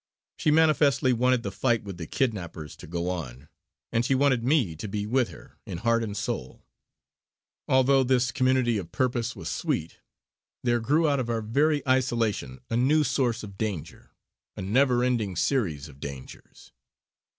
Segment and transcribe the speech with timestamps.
[0.35, 3.49] She manifestly wanted the fight with the kidnappers to go on;
[3.91, 6.65] and she wanted me to be with her in it heart and soul.
[7.67, 9.99] Although this community of purpose was sweet,
[10.63, 14.09] there grew out of our very isolation a new source of danger,
[14.57, 16.71] a never ending series of dangers.